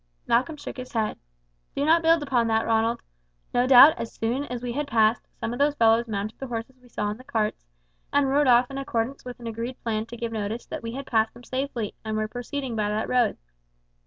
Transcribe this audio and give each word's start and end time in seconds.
Malcolm 0.25 0.57
shook 0.57 0.77
his 0.77 0.93
head. 0.93 1.15
"Do 1.75 1.85
not 1.85 2.01
build 2.01 2.23
upon 2.23 2.47
that, 2.47 2.65
Ronald. 2.65 3.03
No 3.53 3.67
doubt 3.67 3.93
as 3.99 4.11
soon 4.11 4.45
as 4.45 4.63
we 4.63 4.71
had 4.73 4.87
passed, 4.87 5.27
some 5.39 5.53
of 5.53 5.59
those 5.59 5.75
fellows 5.75 6.07
mounted 6.07 6.39
the 6.39 6.47
horses 6.47 6.75
we 6.81 6.89
saw 6.89 7.11
in 7.11 7.17
the 7.17 7.23
carts, 7.23 7.67
and 8.11 8.27
rode 8.27 8.47
off 8.47 8.71
in 8.71 8.79
accordance 8.79 9.23
with 9.23 9.39
an 9.39 9.45
agreed 9.45 9.79
plan 9.83 10.07
to 10.07 10.17
give 10.17 10.31
notice 10.31 10.65
that 10.65 10.81
we 10.81 10.93
had 10.93 11.05
passed 11.05 11.35
them 11.35 11.43
safely, 11.43 11.93
and 12.03 12.17
were 12.17 12.27
proceeding 12.27 12.75
by 12.75 12.89
that 12.89 13.07
road. 13.09 13.37